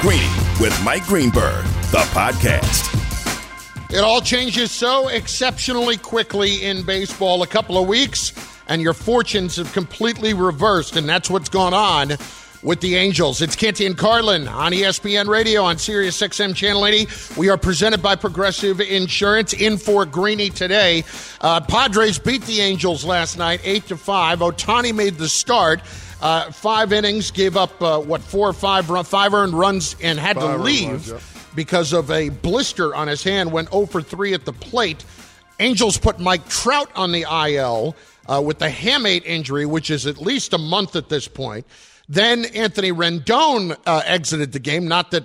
[0.00, 2.88] Greeny with Mike Greenberg, the podcast.
[3.92, 7.42] It all changes so exceptionally quickly in baseball.
[7.42, 8.32] A couple of weeks,
[8.66, 12.16] and your fortunes have completely reversed, and that's what's gone on
[12.62, 13.42] with the Angels.
[13.42, 17.06] It's Canty and Carlin on ESPN Radio on Sirius XM Channel 80.
[17.38, 19.52] We are presented by Progressive Insurance.
[19.52, 21.04] In for Greeny today.
[21.42, 24.38] Uh, Padres beat the Angels last night, eight to five.
[24.38, 25.82] Ohtani made the start.
[26.20, 30.36] Uh, five innings, gave up uh, what four or five five earned runs, and had
[30.36, 31.20] Five to leave runs, yep.
[31.54, 33.52] because of a blister on his hand.
[33.52, 35.04] Went 0 for three at the plate.
[35.58, 37.96] Angels put Mike Trout on the IL
[38.26, 41.66] uh, with the hamate injury, which is at least a month at this point.
[42.08, 44.88] Then Anthony Rendon uh, exited the game.
[44.88, 45.24] Not that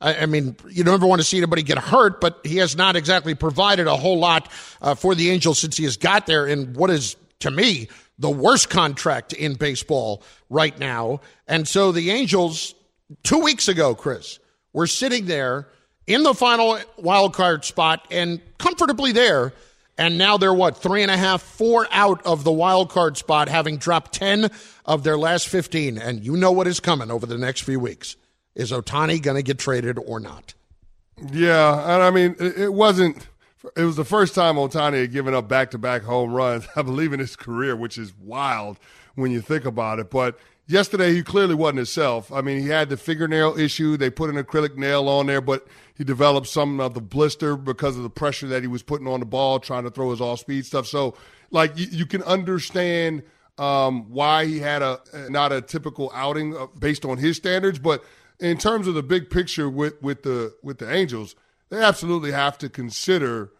[0.00, 2.96] I I mean, you never want to see anybody get hurt, but he has not
[2.96, 4.50] exactly provided a whole lot
[4.82, 8.30] uh, for the Angels since he has got there in what is, to me, the
[8.30, 11.20] worst contract in baseball right now.
[11.48, 12.74] And so the Angels,
[13.22, 14.38] two weeks ago, Chris,
[14.72, 15.68] were sitting there
[16.06, 19.52] in the final wild card spot and comfortably there.
[19.96, 23.48] And now they're what, three and a half, four out of the wild card spot,
[23.48, 24.50] having dropped 10
[24.84, 25.98] of their last 15.
[25.98, 28.16] And you know what is coming over the next few weeks.
[28.56, 30.54] Is Ohtani going to get traded or not?
[31.32, 33.26] Yeah, and I mean, it, it wasn't.
[33.76, 37.20] It was the first time Ohtani had given up back-to-back home runs, I believe, in
[37.20, 38.78] his career, which is wild
[39.14, 40.10] when you think about it.
[40.10, 42.32] But yesterday, he clearly wasn't himself.
[42.32, 43.96] I mean, he had the fingernail issue.
[43.96, 47.96] They put an acrylic nail on there, but he developed some of the blister because
[47.96, 50.66] of the pressure that he was putting on the ball, trying to throw his off-speed
[50.66, 50.86] stuff.
[50.86, 51.14] So,
[51.50, 53.22] like, you, you can understand
[53.58, 55.00] um, why he had a
[55.30, 58.04] not a typical outing uh, based on his standards, but
[58.40, 61.36] in terms of the big picture with with the with the Angels,
[61.70, 63.50] they absolutely have to consider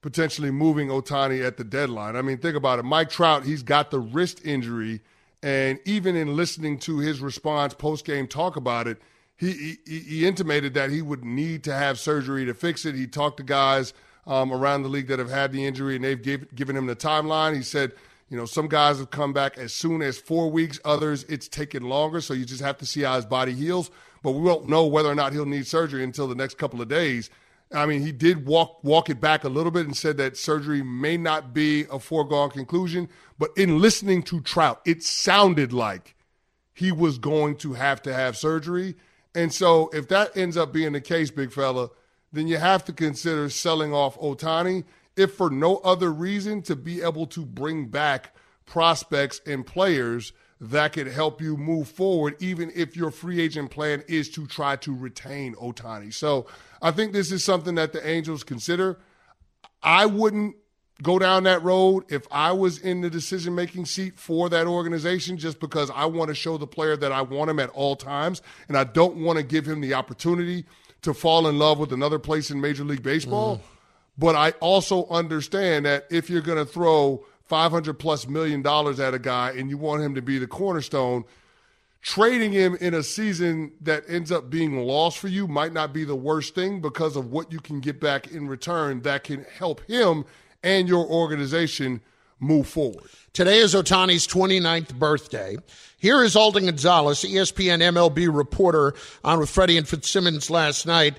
[0.00, 2.16] potentially moving Ohtani at the deadline.
[2.16, 2.84] I mean, think about it.
[2.84, 5.00] Mike Trout, he's got the wrist injury,
[5.42, 8.98] and even in listening to his response post game talk about it,
[9.36, 12.94] he, he he intimated that he would need to have surgery to fix it.
[12.94, 13.92] He talked to guys
[14.26, 16.96] um, around the league that have had the injury, and they've give, given him the
[16.96, 17.54] timeline.
[17.56, 17.92] He said.
[18.30, 21.84] You know, some guys have come back as soon as four weeks, others it's taken
[21.84, 22.20] longer.
[22.20, 23.90] So you just have to see how his body heals.
[24.22, 26.88] But we won't know whether or not he'll need surgery until the next couple of
[26.88, 27.30] days.
[27.72, 30.82] I mean, he did walk walk it back a little bit and said that surgery
[30.82, 33.08] may not be a foregone conclusion.
[33.38, 36.14] But in listening to Trout, it sounded like
[36.72, 38.96] he was going to have to have surgery.
[39.34, 41.90] And so if that ends up being the case, big fella,
[42.32, 44.84] then you have to consider selling off Ohtani,
[45.16, 48.34] if for no other reason to be able to bring back
[48.64, 54.02] prospects and players that could help you move forward, even if your free agent plan
[54.08, 56.12] is to try to retain Ohtani.
[56.12, 56.46] So
[56.82, 58.98] I think this is something that the Angels consider.
[59.82, 60.56] I wouldn't
[61.02, 65.36] go down that road if I was in the decision making seat for that organization
[65.36, 68.42] just because I want to show the player that I want him at all times
[68.66, 70.64] and I don't want to give him the opportunity
[71.02, 73.58] to fall in love with another place in Major League Baseball.
[73.58, 73.60] Mm.
[74.18, 79.14] But I also understand that if you're going to throw 500 plus million dollars at
[79.14, 81.24] a guy and you want him to be the cornerstone,
[82.02, 86.04] trading him in a season that ends up being lost for you might not be
[86.04, 89.80] the worst thing because of what you can get back in return that can help
[89.86, 90.24] him
[90.62, 92.00] and your organization
[92.40, 93.10] move forward.
[93.32, 95.58] Today is Ohtani's 29th birthday.
[96.00, 98.94] Here is Alden Gonzalez, ESPN MLB reporter,
[99.24, 101.16] on with Freddie and Fitzsimmons last night.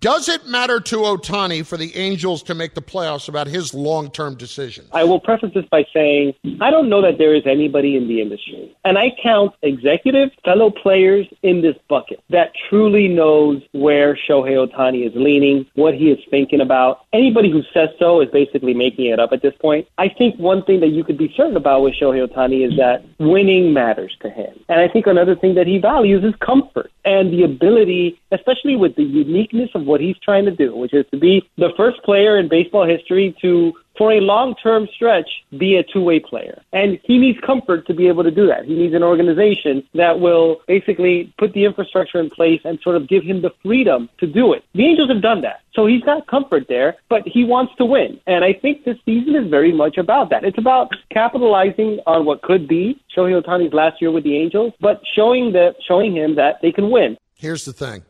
[0.00, 4.10] Does it matter to Ohtani for the Angels to make the playoffs about his long
[4.10, 4.86] term decision?
[4.92, 8.22] I will preface this by saying I don't know that there is anybody in the
[8.22, 14.66] industry, and I count executives, fellow players in this bucket that truly knows where Shohei
[14.66, 17.04] Ohtani is leaning, what he is thinking about.
[17.12, 19.88] Anybody who says so is basically making it up at this point.
[19.98, 23.04] I think one thing that you could be certain about with Shohei Ohtani is that
[23.18, 24.54] winning matters to him.
[24.68, 28.94] And I think another thing that he values is comfort and the ability, especially with
[28.96, 32.38] the uniqueness of what he's trying to do, which is to be the first player
[32.38, 35.28] in baseball history to for a long-term stretch,
[35.58, 36.62] be a two-way player.
[36.72, 38.64] And he needs comfort to be able to do that.
[38.64, 43.08] He needs an organization that will basically put the infrastructure in place and sort of
[43.08, 44.64] give him the freedom to do it.
[44.74, 45.60] The Angels have done that.
[45.74, 48.18] So he's got comfort there, but he wants to win.
[48.26, 50.44] And I think this season is very much about that.
[50.44, 55.02] It's about capitalizing on what could be Shohei Ohtani's last year with the Angels, but
[55.14, 57.18] showing that showing him that they can win.
[57.34, 58.04] Here's the thing.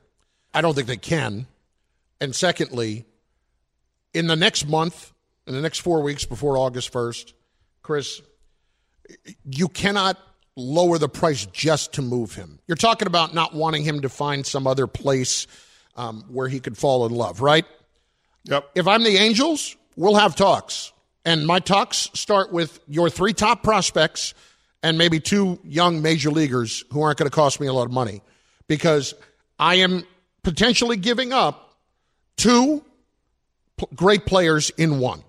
[0.54, 1.46] I don't think they can.
[2.20, 3.04] And secondly,
[4.14, 5.12] in the next month,
[5.46, 7.32] in the next four weeks before August 1st,
[7.82, 8.20] Chris,
[9.44, 10.18] you cannot
[10.56, 12.58] lower the price just to move him.
[12.66, 15.46] You're talking about not wanting him to find some other place
[15.96, 17.64] um, where he could fall in love, right?
[18.44, 18.70] Yep.
[18.74, 20.92] If I'm the Angels, we'll have talks.
[21.24, 24.34] And my talks start with your three top prospects
[24.82, 27.92] and maybe two young major leaguers who aren't going to cost me a lot of
[27.92, 28.22] money
[28.68, 29.14] because
[29.58, 30.04] I am
[30.42, 31.76] potentially giving up
[32.36, 32.84] two
[33.76, 35.22] p- great players in one.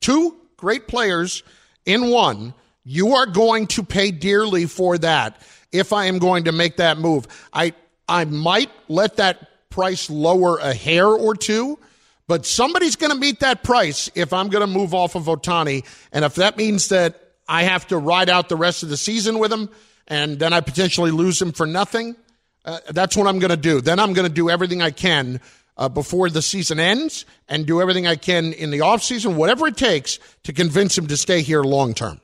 [0.00, 1.42] Two great players
[1.84, 2.54] in one.
[2.84, 5.40] You are going to pay dearly for that
[5.72, 7.26] if I am going to make that move.
[7.52, 7.74] I
[8.08, 11.78] I might let that price lower a hair or two,
[12.26, 15.84] but somebody's going to meet that price if I'm going to move off of Ohtani.
[16.12, 19.38] And if that means that I have to ride out the rest of the season
[19.38, 19.70] with him
[20.08, 22.16] and then I potentially lose him for nothing,
[22.64, 23.80] uh, that's what I'm going to do.
[23.80, 25.40] Then I'm going to do everything I can
[25.80, 29.76] uh, before the season ends and do everything I can in the offseason, whatever it
[29.76, 32.20] takes to convince him to stay here long term.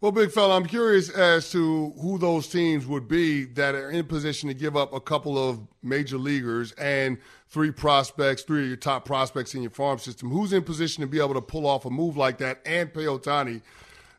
[0.00, 4.06] Well, big fella, I'm curious as to who those teams would be that are in
[4.06, 7.18] position to give up a couple of major leaguers and
[7.50, 10.30] three prospects, three of your top prospects in your farm system.
[10.30, 13.04] Who's in position to be able to pull off a move like that and pay
[13.04, 13.60] Ohtani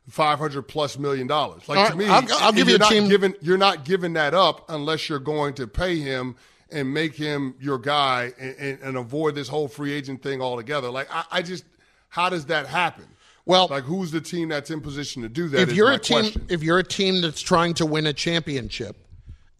[0.08, 1.68] five hundred plus million dollars?
[1.68, 3.10] Like to me, I'll, I'll give you a not team.
[3.10, 6.36] Giving, you're not giving that up unless you're going to pay him
[6.72, 10.90] and make him your guy and, and, and avoid this whole free agent thing altogether.
[10.90, 11.66] Like I, I just,
[12.10, 13.06] how does that happen?
[13.46, 15.62] Well, like who's the team that's in position to do that?
[15.62, 16.46] if you're a team, question.
[16.50, 18.96] if you're a team that's trying to win a championship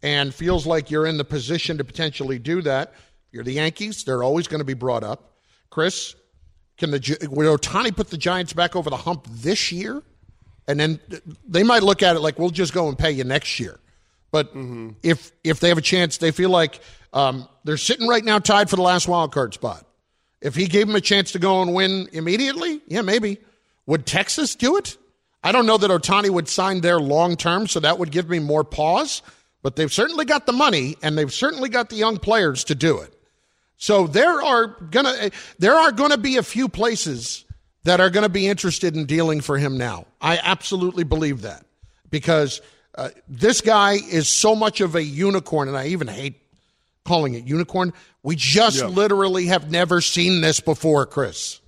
[0.04, 2.94] and feels like you're in the position to potentially do that,
[3.32, 4.04] you're the Yankees.
[4.04, 5.34] They're always going to be brought up.
[5.70, 6.16] Chris,
[6.78, 10.02] can the will Ohtani put the Giants back over the hump this year?
[10.68, 11.00] And then
[11.48, 13.80] they might look at it like we'll just go and pay you next year.
[14.32, 14.92] But mm-hmm.
[15.04, 16.80] if if they have a chance, they feel like
[17.14, 19.86] um, they're sitting right now tied for the last wild card spot.
[20.42, 23.38] If he gave them a chance to go and win immediately, yeah, maybe.
[23.86, 24.98] Would Texas do it?
[25.44, 28.40] I don't know that Ohtani would sign there long term, so that would give me
[28.40, 29.22] more pause.
[29.64, 33.00] But they've certainly got the money, and they've certainly got the young players to do
[33.00, 33.14] it.
[33.78, 37.46] So there are gonna there are gonna be a few places
[37.84, 40.06] that are gonna be interested in dealing for him now.
[40.22, 41.66] I absolutely believe that
[42.10, 42.62] because
[42.96, 46.41] uh, this guy is so much of a unicorn, and I even hate
[47.06, 47.94] calling it unicorn.
[48.24, 48.88] We just Yeah.
[48.88, 51.60] literally have never seen this before, Chris.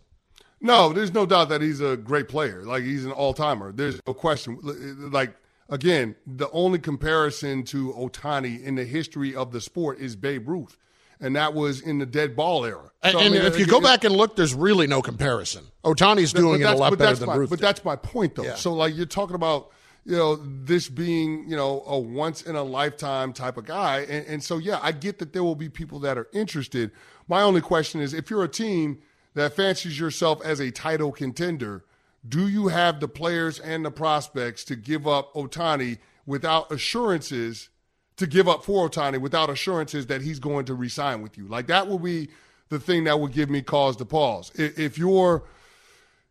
[0.61, 2.63] No, there's no doubt that he's a great player.
[2.63, 3.71] Like he's an all timer.
[3.71, 4.59] There's no question.
[4.63, 5.35] Uh, like
[5.69, 10.77] again, the only comparison to Ohtani in the history of the sport is Babe Ruth,
[11.19, 12.91] and that was in the dead ball era.
[13.01, 15.65] And, I mean, if you uh, go back and look, there's really no comparison.
[15.83, 17.49] Ohtani's doing it a lot better than my, Ruth.
[17.49, 17.65] But did.
[17.65, 18.43] that's my point, though.
[18.43, 18.55] Yeah.
[18.55, 19.71] So, like, you're talking about,
[20.05, 24.01] you know, this being, you know, a once in a lifetime type of guy.
[24.01, 26.91] And, and so, yeah, I get that there will be people that are interested.
[27.27, 28.99] My only question is if you're a team
[29.33, 31.85] that fancies yourself as a title contender,
[32.27, 37.69] do you have the players and the prospects to give up Ohtani without assurances?
[38.17, 41.65] To give up for Ohtani without assurances that he's going to resign with you, like
[41.67, 42.29] that would be
[42.69, 44.51] the thing that would give me cause to pause.
[44.53, 45.43] If you're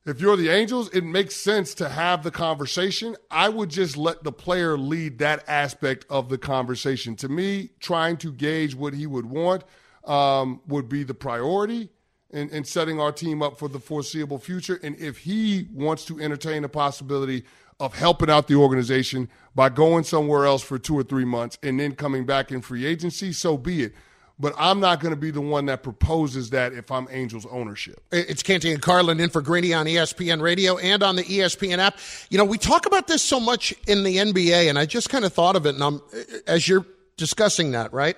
[0.04, 3.16] if you're the Angels, it makes sense to have the conversation.
[3.30, 7.14] I would just let the player lead that aspect of the conversation.
[7.16, 9.62] To me, trying to gauge what he would want
[10.04, 11.88] um, would be the priority
[12.30, 14.80] in, in setting our team up for the foreseeable future.
[14.82, 17.44] And if he wants to entertain the possibility
[17.78, 21.78] of helping out the organization by going somewhere else for two or three months and
[21.78, 23.94] then coming back in free agency, so be it.
[24.42, 28.02] But I'm not going to be the one that proposes that if I'm Angels ownership.
[28.10, 31.96] It's Canty and Carlin in for Greeny on ESPN Radio and on the ESPN app.
[32.28, 35.24] You know, we talk about this so much in the NBA, and I just kind
[35.24, 36.02] of thought of it, and I'm
[36.48, 36.84] as you're
[37.16, 38.16] discussing that, right?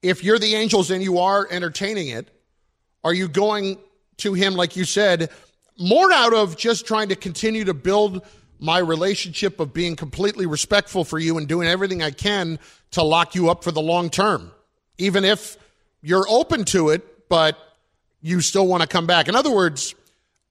[0.00, 2.30] If you're the Angels and you are entertaining it,
[3.02, 3.78] are you going
[4.18, 5.30] to him, like you said,
[5.76, 8.24] more out of just trying to continue to build
[8.60, 12.60] my relationship of being completely respectful for you and doing everything I can
[12.92, 14.52] to lock you up for the long term,
[14.98, 15.56] even if
[16.02, 17.58] you're open to it, but
[18.22, 19.28] you still want to come back.
[19.28, 19.94] In other words,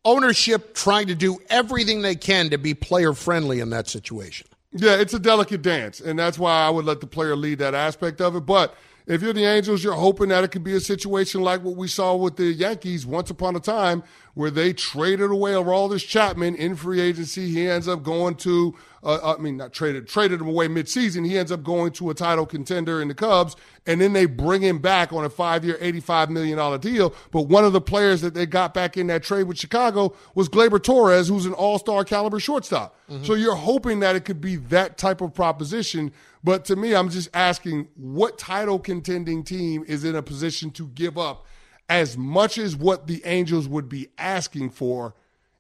[0.04, 4.48] ownership trying to do everything they can to be player friendly in that situation.
[4.72, 7.74] Yeah, it's a delicate dance, and that's why I would let the player lead that
[7.74, 8.42] aspect of it.
[8.42, 8.76] But
[9.08, 11.88] if you're the Angels, you're hoping that it could be a situation like what we
[11.88, 16.76] saw with the Yankees once upon a time, where they traded away Aroldis Chapman in
[16.76, 17.50] free agency.
[17.50, 21.26] He ends up going to, uh, I mean, not traded, traded him away midseason.
[21.26, 24.62] He ends up going to a title contender in the Cubs, and then they bring
[24.62, 27.14] him back on a five-year, $85 million deal.
[27.32, 30.50] But one of the players that they got back in that trade with Chicago was
[30.50, 33.00] Gleyber Torres, who's an all-star caliber shortstop.
[33.10, 33.24] Mm-hmm.
[33.24, 36.12] So you're hoping that it could be that type of proposition.
[36.46, 40.88] But to me, I'm just asking what title contending team is in a position to
[40.90, 41.48] give up
[41.90, 45.16] as much as what the Angels would be asking for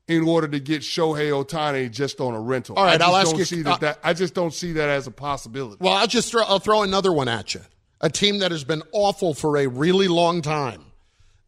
[0.07, 2.75] in order to get Shohei Ohtani just on a rental.
[2.75, 3.63] All right, I'll ask you.
[3.63, 5.77] That, uh, that, I just don't see that as a possibility.
[5.79, 7.61] Well, I'll just throw, I'll throw another one at you.
[8.01, 10.83] A team that has been awful for a really long time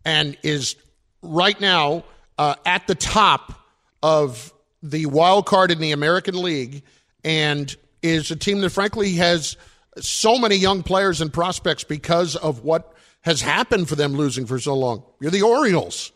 [0.04, 0.78] and is
[1.22, 2.06] right now
[2.40, 3.54] uh, at the top
[4.02, 4.52] of
[4.82, 6.82] the wild card in the American League
[7.24, 9.58] and is a team that frankly has
[10.00, 14.60] so many young players and prospects because of what has happened for them losing for
[14.60, 15.04] so long.
[15.20, 16.12] You're the Orioles.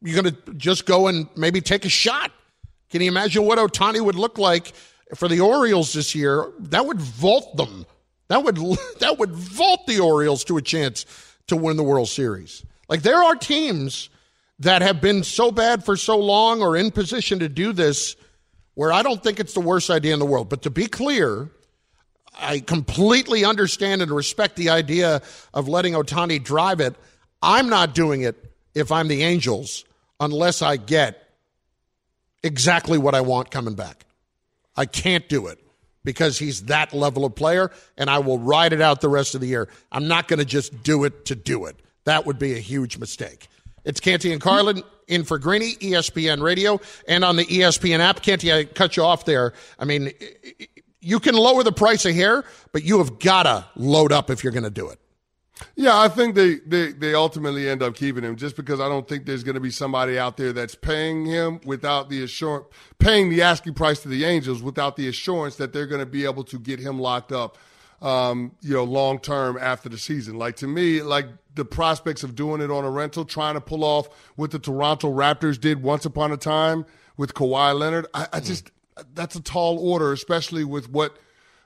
[0.00, 2.32] You're going to just go and maybe take a shot.
[2.90, 4.72] Can you imagine what Ohtani would look like
[5.14, 6.50] for the Orioles this year?
[6.58, 7.86] That would vault them.
[8.28, 8.56] That would
[9.00, 11.06] that would vault the Orioles to a chance
[11.48, 12.64] to win the World Series.
[12.88, 14.10] Like there are teams
[14.58, 18.16] that have been so bad for so long or in position to do this
[18.74, 20.48] where I don't think it's the worst idea in the world.
[20.48, 21.50] But to be clear,
[22.38, 26.96] I completely understand and respect the idea of letting Ohtani drive it.
[27.42, 29.84] I'm not doing it if I'm the Angels
[30.20, 31.28] unless I get
[32.42, 34.04] exactly what I want coming back.
[34.76, 35.58] I can't do it
[36.04, 39.40] because he's that level of player, and I will ride it out the rest of
[39.40, 39.68] the year.
[39.90, 41.76] I'm not going to just do it to do it.
[42.04, 43.48] That would be a huge mistake.
[43.84, 48.22] It's Canty and Carlin in for Greeny, ESPN Radio, and on the ESPN app.
[48.22, 49.52] Canty, I cut you off there.
[49.78, 50.12] I mean,
[51.00, 54.44] you can lower the price of hair, but you have got to load up if
[54.44, 54.98] you're going to do it.
[55.76, 59.06] Yeah, I think they, they, they ultimately end up keeping him just because I don't
[59.06, 62.66] think there's going to be somebody out there that's paying him without the assurance,
[62.98, 66.24] paying the asking price to the Angels without the assurance that they're going to be
[66.24, 67.58] able to get him locked up,
[68.00, 70.36] um, you know, long term after the season.
[70.36, 73.84] Like to me, like the prospects of doing it on a rental, trying to pull
[73.84, 78.40] off what the Toronto Raptors did once upon a time with Kawhi Leonard, I, I
[78.40, 78.70] just.
[79.14, 81.16] That's a tall order, especially with what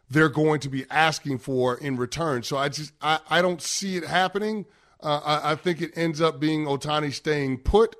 [0.08, 2.42] they're going to be asking for in return.
[2.44, 4.66] So I just I, I don't see it happening.
[5.02, 7.96] Uh, I, I, think it ends up being Ohtani staying put,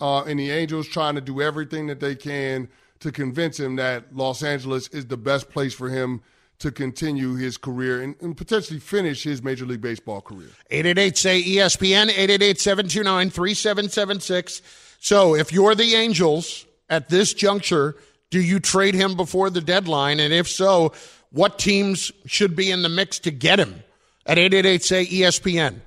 [0.00, 2.68] uh, and the Angels trying to do everything that they can
[3.00, 6.22] to convince him that Los Angeles is the best place for him
[6.62, 10.48] to continue his career and, and potentially finish his Major League Baseball career.
[10.70, 14.62] 888 say ESPN, 888 729 3776.
[15.00, 17.96] So if you're the Angels at this juncture,
[18.30, 20.20] do you trade him before the deadline?
[20.20, 20.92] And if so,
[21.30, 23.82] what teams should be in the mix to get him?
[24.24, 25.80] At 888 say ESPN.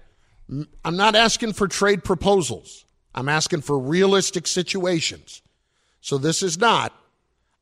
[0.83, 2.85] I'm not asking for trade proposals.
[3.15, 5.41] I'm asking for realistic situations.
[6.01, 6.93] So this is not,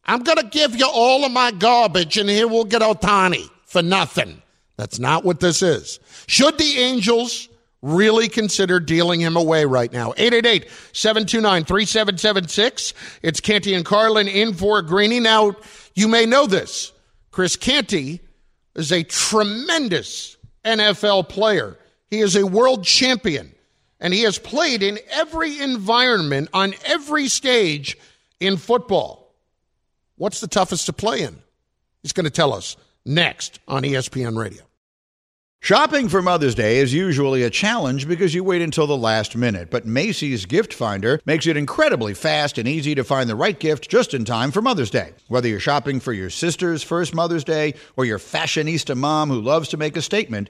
[0.05, 3.81] I'm going to give you all of my garbage and here we'll get Ohtani for
[3.81, 4.41] nothing.
[4.77, 5.99] That's not what this is.
[6.27, 7.47] Should the Angels
[7.83, 10.13] really consider dealing him away right now.
[10.13, 12.93] 888-729-3776.
[13.21, 15.19] It's Canty and Carlin in for Greeny.
[15.19, 15.55] Now,
[15.93, 16.91] you may know this.
[17.29, 18.21] Chris Canty
[18.75, 21.77] is a tremendous NFL player.
[22.09, 23.53] He is a world champion,
[23.99, 27.97] and he has played in every environment on every stage
[28.39, 29.22] in football.
[30.15, 31.41] What's the toughest to play in?
[32.03, 34.61] He's going to tell us next on ESPN Radio.
[35.59, 39.71] Shopping for Mother's Day is usually a challenge because you wait until the last minute,
[39.71, 43.89] but Macy's Gift Finder makes it incredibly fast and easy to find the right gift
[43.89, 45.13] just in time for Mother's Day.
[45.29, 49.69] Whether you're shopping for your sister's first Mother's Day or your fashionista mom who loves
[49.69, 50.49] to make a statement,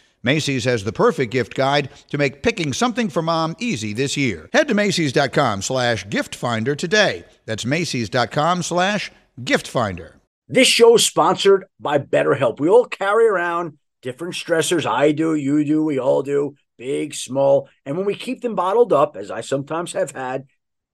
[0.23, 4.49] Macy's has the perfect gift guide to make picking something for mom easy this year.
[4.53, 7.25] Head to Macy's.com slash gift finder today.
[7.45, 9.11] That's Macy's.com slash
[9.43, 10.19] gift finder.
[10.47, 12.59] This show is sponsored by BetterHelp.
[12.59, 14.85] We all carry around different stressors.
[14.85, 17.69] I do, you do, we all do, big, small.
[17.85, 20.45] And when we keep them bottled up, as I sometimes have had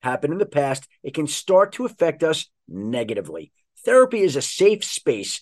[0.02, 3.52] happen in the past, it can start to affect us negatively.
[3.84, 5.42] Therapy is a safe space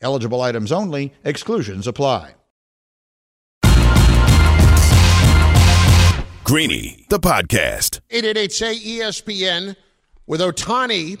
[0.00, 2.34] Eligible items only, exclusions apply.
[6.44, 8.00] Greeny, the podcast.
[8.10, 9.76] 888 say ESPN
[10.26, 11.20] with Ohtani.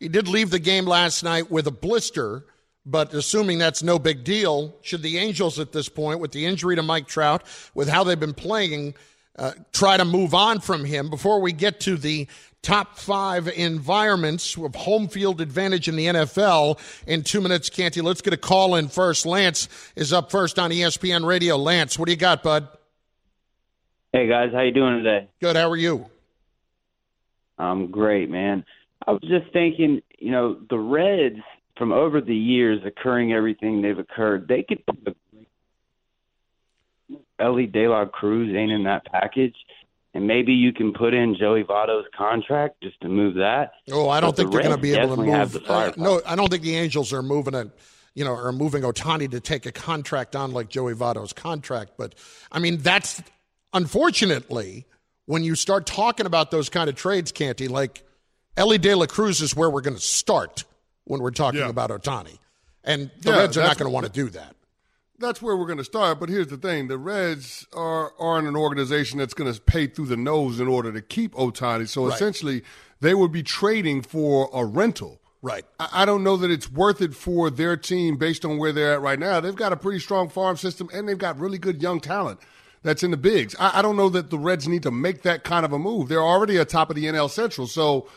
[0.00, 2.46] He did leave the game last night with a blister,
[2.86, 6.74] but assuming that's no big deal, should the Angels at this point, with the injury
[6.76, 8.94] to Mike Trout, with how they've been playing,
[9.38, 12.26] uh, try to move on from him before we get to the
[12.62, 16.78] top five environments of home field advantage in the NFL
[17.08, 17.68] in two minutes.
[17.68, 19.26] Canty, let's get a call in first.
[19.26, 21.56] Lance is up first on ESPN Radio.
[21.56, 22.68] Lance, what do you got, bud?
[24.12, 25.28] Hey guys, how you doing today?
[25.40, 25.56] Good.
[25.56, 26.06] How are you?
[27.58, 28.64] I'm great, man.
[29.06, 31.40] I was just thinking, you know, the Reds
[31.76, 35.16] from over the years occurring everything they've occurred, they could put
[37.40, 39.56] Elly De La Cruz ain't in that package
[40.14, 43.72] and maybe you can put in Joey Votto's contract just to move that.
[43.90, 45.52] Oh, I don't But think the they're going to be able to move.
[45.52, 47.70] the uh, no, I don't think the Angels are moving a,
[48.14, 51.92] you know, are moving Ohtani to take a contract on like Joey Votto's contract.
[51.96, 52.14] But
[52.50, 53.22] I mean, that's
[53.72, 54.86] unfortunately
[55.26, 58.02] when you start talking about those kind of trades, Canty, like
[58.56, 60.64] Elly De La Cruz is where we're going to start
[61.04, 61.68] when we're talking Yeah.
[61.68, 62.38] about Ohtani,
[62.84, 64.54] and the Yeah, Reds are not going to want to do that.
[65.22, 66.20] That's where we're going to start.
[66.20, 70.06] But here's the thing: the Reds are aren't an organization that's going to pay through
[70.06, 71.88] the nose in order to keep Ohtani.
[71.88, 72.14] So Right.
[72.14, 72.62] essentially,
[73.00, 75.20] they would be trading for a rental.
[75.40, 75.64] Right.
[75.80, 78.92] I I don't know that it's worth it for their team based on where they're
[78.94, 79.40] at right now.
[79.40, 82.40] They've got a pretty strong farm system and they've got really good young talent
[82.82, 83.56] that's in the bigs.
[83.58, 86.08] I, I don't know that the Reds need to make that kind of a move.
[86.08, 87.66] They're already atop of the NL Central.
[87.66, 88.08] So,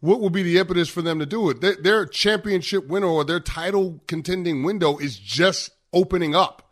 [0.00, 1.60] what will be the impetus for them to do it?
[1.60, 6.62] Their, their championship window or their title contending window is just opening up.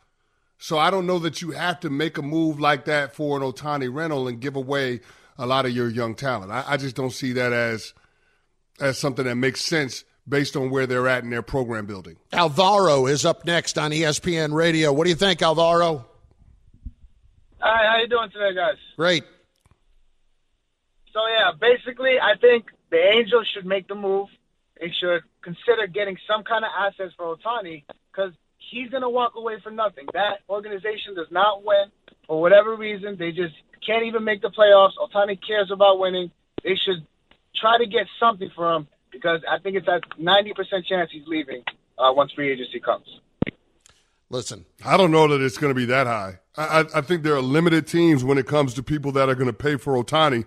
[0.61, 3.44] So, I don't know that you have to make a move like that for an
[3.44, 5.00] Ohtani rental and give away
[5.38, 6.50] a lot of your young talent.
[6.50, 7.94] I, I just don't see that as
[8.81, 12.16] as something that makes sense based on where they're at in their program building.
[12.33, 14.92] Alvaro is up next on ESPN Radio.
[14.92, 16.07] What do you think, Alvaro?
[17.61, 18.76] Hi, how you doing today, guys?
[18.96, 19.24] Great.
[21.12, 24.28] So yeah, basically, I think the Angels should make the move.
[24.81, 28.33] They should consider getting some kind of assets for Ohtani because
[28.70, 30.07] he's going to walk away for nothing.
[30.12, 31.87] That organization does not win
[32.26, 33.16] for whatever reason.
[33.18, 33.54] They just
[33.85, 34.92] can't even make the playoffs.
[35.00, 36.31] Ohtani cares about winning.
[36.62, 37.07] They should
[37.57, 41.62] try to get something for him because I think it's a 90% chance he's leaving
[41.98, 43.07] uh, once free agency comes.
[44.31, 46.38] Listen, I don't know that it's going to be that high.
[46.57, 49.46] I, I, think there are limited teams when it comes to people that are going
[49.46, 50.44] to pay for Ohtani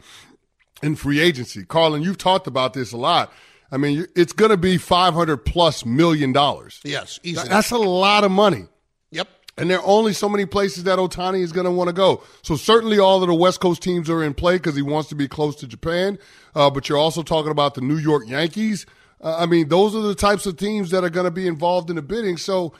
[0.83, 1.65] in free agency.
[1.65, 3.33] Carlin, you've talked about this a lot.
[3.71, 6.79] I mean, it's going to be 500 plus million dollars.
[6.83, 7.47] yes, easy.
[7.47, 8.65] That's a lot of money.
[9.11, 9.29] yep.
[9.57, 12.23] And there are only so many places that Ohtani is going to want to go.
[12.41, 15.15] So certainly all of the West Coast teams are in play because he wants to
[15.15, 16.17] be close to Japan.
[16.55, 18.85] Uh, but you're also talking about the New York Yankees.
[19.21, 21.89] Uh, I mean, those are the types of teams that are going to be involved
[21.89, 22.37] in the bidding.
[22.37, 22.73] So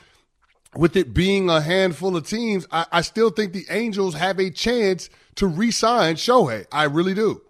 [0.74, 4.50] with it being a handful of teams, I, I still think the Angels have a
[4.50, 6.66] chance to re-sign Shohei.
[6.72, 7.42] I really do.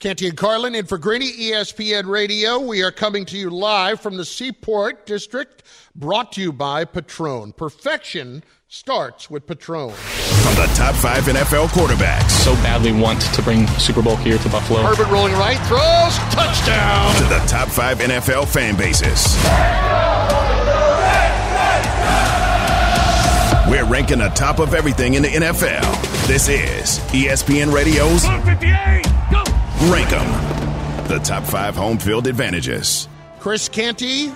[0.00, 2.58] Canty and Carlin in for Greeny, ESPN Radio.
[2.58, 5.62] We are coming to you live from the Seaport District,
[5.94, 7.52] brought to you by Patron.
[7.52, 9.90] Perfection starts with Patron.
[9.90, 14.48] From the top five NFL quarterbacks so badly want to bring Super Bowl here to
[14.48, 14.80] Buffalo.
[14.80, 17.14] Herbert rolling right, throws, touchdown.
[17.16, 19.36] to the top five NFL fan bases.
[23.70, 26.26] We're ranking the top of everything in the NFL.
[26.26, 28.24] This is ESPN Radio's
[29.84, 33.08] Rank 'em, the top five home field advantages.
[33.38, 34.30] Chris Canty,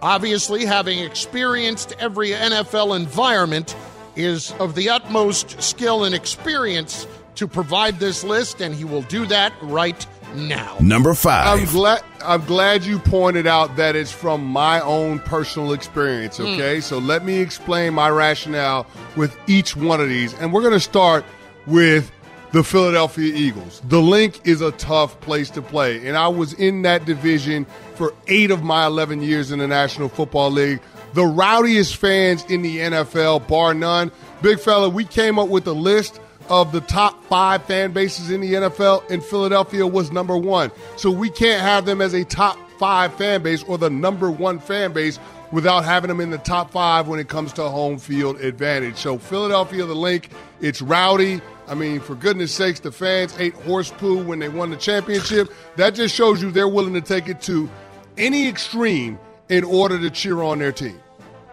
[0.00, 3.76] obviously having experienced every NFL environment,
[4.16, 9.26] is of the utmost skill and experience to provide this list, and he will do
[9.26, 10.76] that right now.
[10.80, 11.46] Number five.
[11.46, 11.72] I'm five.
[11.74, 16.46] glad I'm glad you pointed out that it's from my own personal experience, hmm.
[16.46, 16.80] okay?
[16.80, 20.32] So let me explain my rationale with each one of these.
[20.32, 21.26] And we're going to start
[21.66, 22.10] with
[22.56, 23.82] the Philadelphia Eagles.
[23.84, 27.66] The Linc is a tough place to play, and I was in that division
[27.96, 30.80] for 8 of my 11 years in the National Football League.
[31.12, 34.10] The rowdiest fans in the NFL, bar none.
[34.40, 38.40] Big fella, we came up with a list of the top five fan bases in
[38.40, 40.70] the NFL, and Philadelphia was number one.
[40.96, 44.60] So we can't have them as a top five fan base or the number one
[44.60, 45.18] fan base
[45.52, 48.96] without having them in the top five when it comes to home field advantage.
[48.96, 50.30] So Philadelphia, the Linc,
[50.62, 51.42] it's rowdy.
[51.68, 55.52] I mean, for goodness sakes, the fans ate horse poo when they won the championship.
[55.76, 57.68] That just shows you they're willing to take it to
[58.16, 61.00] any extreme in order to cheer on their team.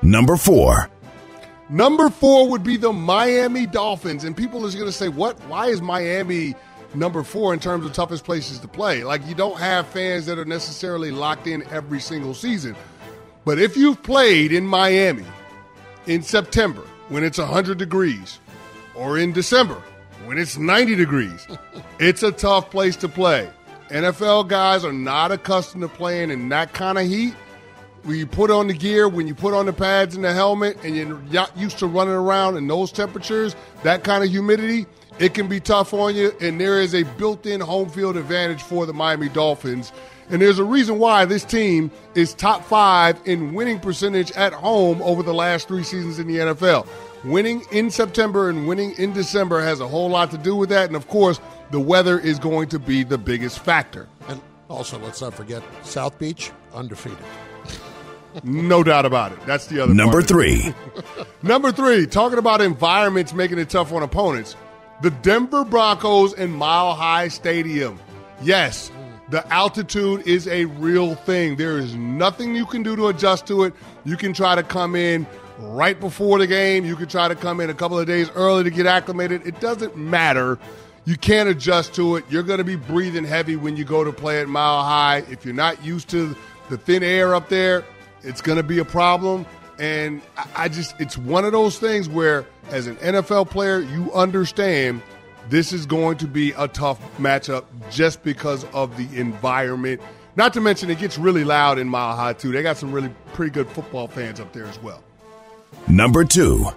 [0.02, 0.90] Number four.
[1.70, 4.24] Number four would be the Miami Dolphins.
[4.24, 5.40] And people are going to say, what?
[5.48, 6.56] Why is Miami
[6.94, 9.04] number four in terms of toughest places to play?
[9.04, 12.76] Like, you don't have fans that are necessarily locked in every single season.
[13.46, 15.26] But if you've played in Miami
[16.06, 18.40] in September when it's 100 degrees,
[18.96, 19.82] or in December
[20.26, 21.48] when it's 90 degrees,
[22.00, 23.50] it's a tough place to play.
[23.90, 27.36] NFL guys are not accustomed to playing in that kind of heat
[28.04, 30.78] when you put on the gear, when you put on the pads and the helmet,
[30.84, 34.86] and you're not used to running around in those temperatures, that kind of humidity,
[35.20, 36.34] it can be tough on you.
[36.42, 39.92] And there is a built in home field advantage for the Miami Dolphins.
[40.30, 45.02] And there's a reason why this team is top five in winning percentage at home
[45.02, 46.88] over the last three seasons in the NFL.
[47.24, 50.88] Winning in September and winning in December has a whole lot to do with that.
[50.88, 51.40] And of course,
[51.72, 54.08] the weather is going to be the biggest factor.
[54.28, 57.20] And also, let's not forget South Beach, undefeated.
[58.44, 59.40] No doubt about it.
[59.46, 60.74] That's the other Number part three.
[61.44, 64.56] Number three, talking about environments making it tough on opponents.
[65.04, 68.00] The Denver Broncos and Mile High Stadium.
[68.42, 68.92] Yes,
[69.30, 71.58] the altitude is a real thing.
[71.58, 73.74] There is nothing you can do to adjust to it.
[74.04, 75.28] You can try to come in
[75.60, 76.86] right before the game.
[76.86, 79.46] You can try to come in a couple of days early to get acclimated.
[79.46, 80.58] It doesn't matter.
[81.06, 82.26] You can't adjust to it.
[82.30, 85.24] You're going to be breathing heavy when you go to play at Mile High.
[85.30, 86.36] If you're not used to
[86.70, 87.84] the thin air up there,
[88.24, 89.46] it's going to be a problem.
[89.80, 94.12] And I- I just, it's one of those things where, as an NFL player, you
[94.14, 95.02] understand
[95.50, 100.00] this is going to be a tough matchup just because of the environment.
[100.38, 102.52] Not to mention, it gets really loud in Mile High, too.
[102.54, 105.04] They got some really pretty good football fans up there as well.
[105.88, 106.68] Number two.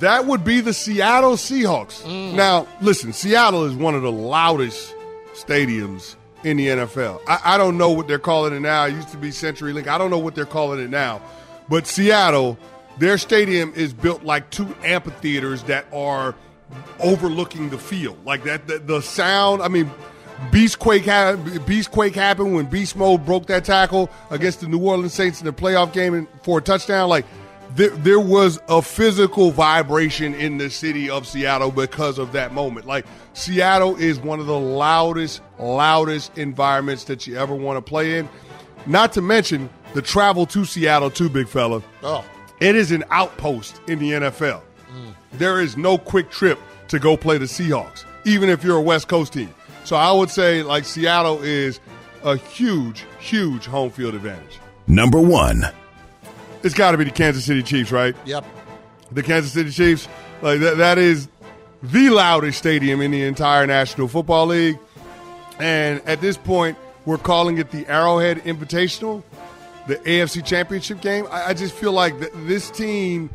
[0.00, 2.02] That would be the Seattle Seahawks.
[2.02, 2.34] Mm.
[2.34, 4.94] Now, listen, Seattle is one of the loudest
[5.34, 7.20] stadiums in the NFL.
[7.28, 8.86] I, I don't know what they're calling it now.
[8.86, 9.86] It used to be CenturyLink.
[9.88, 11.20] I don't know what they're calling it now.
[11.68, 12.58] But Seattle,
[12.98, 16.34] their stadium is built like two amphitheaters that are
[16.98, 18.24] overlooking the field.
[18.24, 19.60] Like that, the, the sound.
[19.62, 19.90] I mean,
[20.50, 25.40] Beastquake ha- Beastquake happened when Beast Mode broke that tackle against the New Orleans Saints
[25.40, 27.08] in the playoff game for a touchdown.
[27.08, 27.26] Like
[27.74, 32.86] there, there was a physical vibration in the city of Seattle because of that moment.
[32.86, 38.18] Like Seattle is one of the loudest, loudest environments that you ever want to play
[38.18, 38.28] in.
[38.86, 41.82] Not to mention the travel to Seattle, too, big fella.
[42.02, 42.24] Oh,
[42.60, 44.62] It is an outpost in the NFL.
[44.92, 45.14] Mm.
[45.32, 49.08] There is no quick trip to go play the Seahawks, even if you're a West
[49.08, 49.54] Coast team.
[49.84, 51.80] So I would say like Seattle is
[52.24, 54.58] a huge, huge home field advantage.
[54.86, 55.64] Number one.
[56.62, 58.14] It's got to be the Kansas City Chiefs, right?
[58.24, 58.44] yep.
[59.12, 60.06] The Kansas City Chiefs,
[60.40, 61.28] like that, that is
[61.82, 64.78] the loudest stadium in the entire National Football League.
[65.58, 69.24] And at this point, we're calling it the Arrowhead Invitational,
[69.88, 71.26] the AFC Championship game.
[71.30, 73.30] I, I just feel like th- this team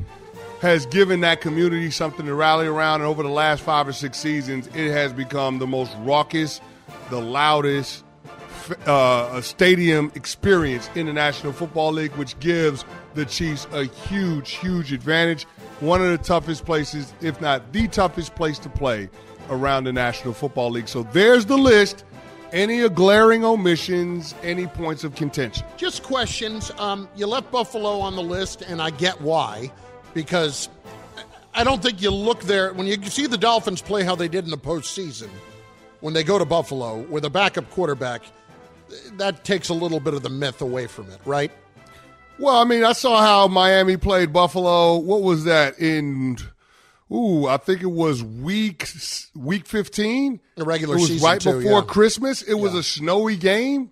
[0.61, 3.01] has given that community something to rally around.
[3.01, 6.61] And over the last five or six seasons, it has become the most raucous,
[7.09, 8.04] the loudest
[8.87, 14.51] uh, a stadium experience in the National Football League, which gives the Chiefs a huge,
[14.51, 15.43] huge advantage.
[15.79, 19.09] One of the toughest places, if not the toughest place to play
[19.49, 20.87] around the National Football League.
[20.87, 22.03] So there's the list.
[22.53, 25.65] Any glaring omissions, any points of contention?
[25.75, 26.71] Just questions.
[26.77, 29.71] Um, you left Buffalo on the list, and I get why,
[30.13, 30.69] because
[31.53, 34.45] I don't think you look there when you see the Dolphins play how they did
[34.45, 35.29] in the postseason.
[35.99, 38.21] When they go to Buffalo with a backup quarterback,
[39.13, 41.51] that takes a little bit of the myth away from it, right?
[42.37, 44.97] Well, I mean, I saw how Miami played Buffalo.
[44.97, 46.37] What was that in
[47.11, 48.87] ooh, I think it was week
[49.35, 50.39] week fifteen.
[50.55, 51.81] The regular it was season right before yeah.
[51.81, 52.41] Christmas.
[52.41, 52.79] It was Yeah.
[52.79, 53.91] a snowy game,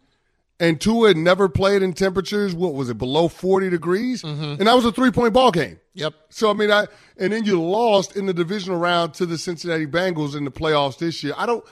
[0.60, 2.54] and Tua had never played in temperatures.
[2.54, 4.24] What was it below forty degrees?
[4.24, 4.44] Mm-hmm.
[4.60, 5.80] And that was a three point ball game.
[5.94, 6.14] Yep.
[6.30, 9.86] So I mean, I and then you lost in the divisional round to the Cincinnati
[9.86, 11.34] Bengals in the playoffs this year.
[11.38, 11.64] I don't.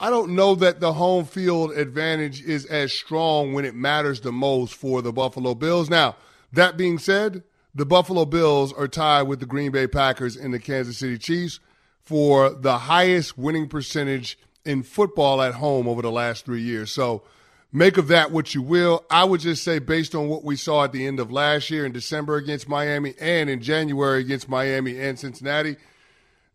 [0.00, 4.30] I don't know that the home field advantage is as strong when it matters the
[4.30, 5.90] most for the Buffalo Bills.
[5.90, 6.14] Now,
[6.52, 7.42] that being said,
[7.74, 11.58] the Buffalo Bills are tied with the Green Bay Packers and the Kansas City Chiefs
[12.04, 16.92] for the highest winning percentage in football at home over the last three years.
[16.92, 17.24] So
[17.72, 19.04] make of that what you will.
[19.10, 21.84] I would just say, based on what we saw at the end of last year
[21.84, 25.76] in December against Miami and in January against Miami and Cincinnati,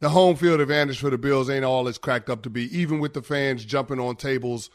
[0.03, 2.99] the home field advantage for the Bills ain't all it's cracked up to be, even
[2.99, 4.69] with the fans jumping on tables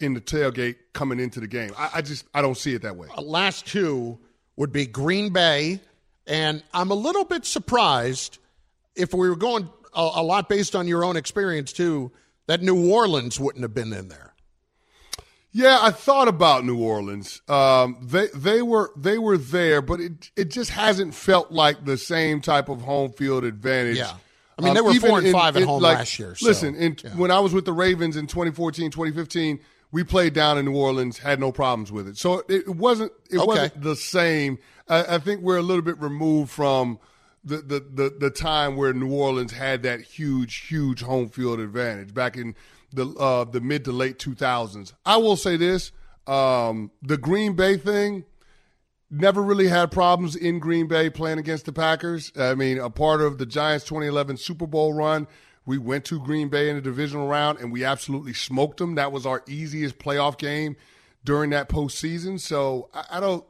[0.00, 1.72] in the tailgate coming into the game.
[1.76, 3.08] I, I just I don't see it that way.
[3.16, 4.18] Uh, last two
[4.56, 5.80] would be Green Bay,
[6.26, 8.38] and I'm a little bit surprised
[8.94, 12.10] if we were going a, a lot based on your own experience too,
[12.46, 14.32] that New Orleans wouldn't have been in there.
[15.54, 17.42] Yeah, I thought about New Orleans.
[17.46, 21.98] Um, they they were they were there, but it it just hasn't felt like the
[21.98, 23.98] same type of home field advantage.
[23.98, 24.14] Yeah.
[24.62, 27.10] I mean, they were four and five at home last year, so, listen, in, yeah.
[27.10, 31.18] when I was with the Ravens in 2014, 2015, we played down in New Orleans,
[31.18, 32.16] had no problems with it.
[32.16, 33.46] So it, it wasn't it Okay.
[33.46, 34.58] wasn't the same.
[34.88, 36.98] I, I think we're a little bit removed from
[37.44, 42.14] the, the, the, the time where New Orleans had that huge, huge home field advantage
[42.14, 42.54] back in
[42.92, 44.92] the uh, the mid to late 2000s.
[45.04, 45.92] I will say this:
[46.26, 48.24] um, the Green Bay thing
[49.12, 52.32] never really had problems in Green Bay playing against the Packers.
[52.36, 55.28] I mean, a part of the Giants 2011 Super Bowl run,
[55.66, 58.94] we went to Green Bay in the divisional round and we absolutely smoked them.
[58.94, 60.76] That was our easiest playoff game
[61.24, 62.40] during that postseason.
[62.40, 63.44] So I, I don't.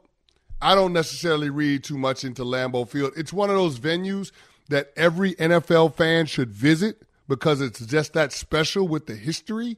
[0.61, 3.11] I don't necessarily read too much into Lambeau Field.
[3.17, 4.31] It's one of those venues
[4.69, 9.77] that every NFL fan should visit because it's just that special with the history.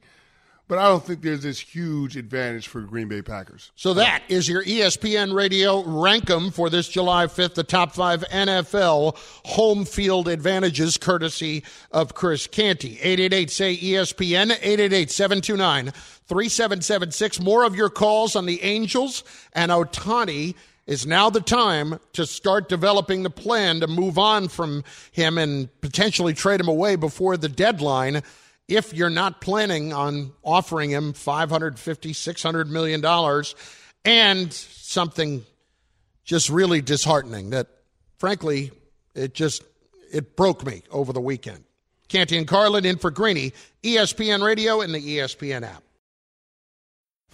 [0.68, 3.70] But I don't think there's this huge advantage for Green Bay Packers.
[3.76, 8.24] So that is your ESPN radio Rank 'em for this July 5th, the top five
[8.32, 12.98] NFL home field advantages, courtesy of Chris Canty.
[13.00, 15.92] 888 say ESPN, 888 729
[16.26, 17.40] 3776.
[17.40, 20.56] More of your calls on the Angels and Ohtani
[20.88, 25.68] is now the time to start developing the plan to move on from him and
[25.80, 28.22] potentially trade him away before the deadline
[28.68, 33.54] if you're not planning on offering him 550 600 million dollars
[34.04, 35.44] and something
[36.24, 37.68] just really disheartening that
[38.18, 38.72] frankly
[39.14, 39.62] it just
[40.12, 41.64] it broke me over the weekend.
[42.08, 43.52] Canty and carlin in for greeny
[43.82, 45.82] espn radio and the espn app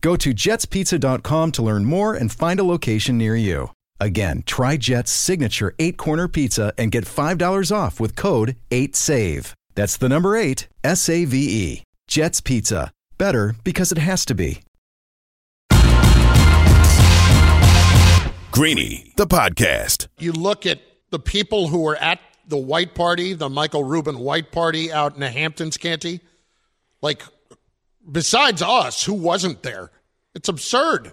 [0.00, 3.70] Go to jetspizza.com to learn more and find a location near you.
[4.00, 9.52] Again, try Jet's signature eight corner pizza and get $5 off with code 8SAVE.
[9.74, 11.82] That's the number eight, S A V E.
[12.08, 12.90] Jet's Pizza.
[13.18, 14.62] Better because it has to be.
[18.50, 20.08] Greeny, the podcast.
[20.18, 24.50] you look at the people who were at the white party, the Michael Rubin white
[24.50, 26.20] party out in the Hamptons, Canty,
[27.00, 27.22] like
[28.10, 29.90] besides us, who wasn't there?
[30.34, 31.12] It's absurd.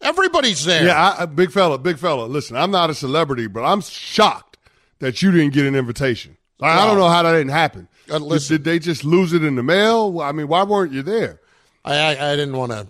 [0.00, 0.86] Everybody's there.
[0.86, 2.26] Yeah, I, big fella, big fella.
[2.26, 4.58] Listen, I'm not a celebrity, but I'm shocked
[4.98, 6.36] that you didn't get an invitation.
[6.60, 7.88] I, I don't know how that didn't happen.
[8.10, 8.42] Uh, Did-.
[8.48, 10.20] Did they just lose it in the mail?
[10.20, 11.40] I mean, why weren't you there?
[11.84, 12.86] I, I, I didn't want to.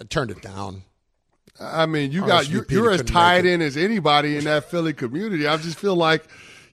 [0.00, 0.82] I turned it down.
[1.60, 5.46] I mean, you got you, you're as tied in as anybody in that Philly community.
[5.46, 6.24] I just feel like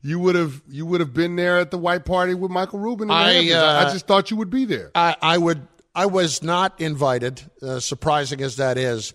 [0.01, 3.09] you would have you would have been there at the white party with Michael Rubin.
[3.09, 4.91] And I, uh, I just thought you would be there.
[4.95, 5.67] I, I would.
[5.95, 9.13] I was not invited, uh, surprising as that is,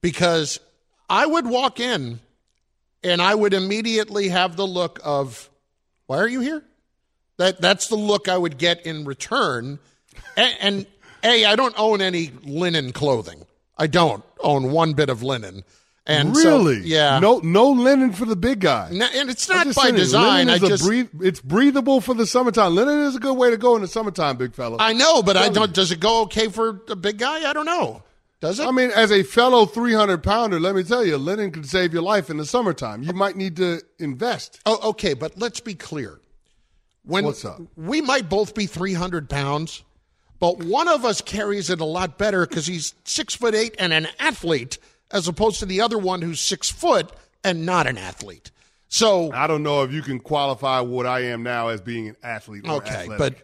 [0.00, 0.58] because
[1.08, 2.20] I would walk in,
[3.02, 5.50] and I would immediately have the look of,
[6.06, 6.64] "Why are you here?"
[7.36, 9.78] That that's the look I would get in return,
[10.36, 10.86] and, and
[11.22, 13.46] a I don't own any linen clothing.
[13.76, 15.64] I don't own one bit of linen,
[16.06, 16.80] and so- really?
[16.86, 18.90] yeah, No, no linen for the big guy.
[18.92, 20.46] No, and it's not by design.
[20.46, 22.74] Linen I is a just breathe, it's breathable for the summertime.
[22.74, 24.76] Linen is a good way to go in the summertime, big fella.
[24.80, 25.72] I know, but I don't.
[25.72, 27.48] Does it go okay for a big guy?
[27.48, 28.02] I don't know.
[28.40, 28.66] Does it?
[28.66, 32.02] I mean, as a fellow 300 pounder, let me tell you, linen could save your
[32.02, 33.02] life in the summertime.
[33.02, 34.60] You might need to invest.
[34.66, 36.20] Oh, okay, but let's be clear.
[37.02, 37.60] When What's up?
[37.76, 39.84] we might both be 300 pounds,
[40.38, 43.92] but one of us carries it a lot better because he's six foot eight and
[43.92, 44.78] an athlete,
[45.10, 47.12] as opposed to the other one who's six foot
[47.44, 48.50] and not an athlete.
[48.88, 52.16] So, I don't know if you can qualify what I am now as being an
[52.22, 52.66] athlete.
[52.68, 53.18] Or okay, athletic.
[53.18, 53.34] but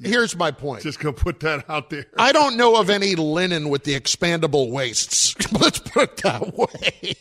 [0.00, 0.82] here's my point.
[0.82, 2.06] just gonna put that out there.
[2.18, 5.34] I don't know of any linen with the expandable waists.
[5.52, 7.14] Let's put it that way.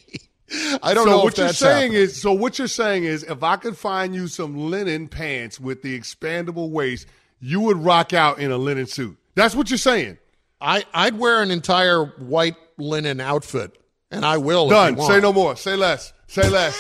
[0.82, 2.02] I don't so know what if you're saying happening.
[2.02, 5.82] is, so what you're saying is, if I could find you some linen pants with
[5.82, 7.06] the expandable waist,
[7.40, 9.18] you would rock out in a linen suit.
[9.36, 10.18] That's what you're saying.
[10.62, 13.78] I, I'd wear an entire white linen outfit,
[14.12, 14.70] and I will.
[14.70, 15.00] Done.
[15.02, 15.56] Say no more.
[15.56, 16.14] Say less.
[16.28, 16.76] Say less.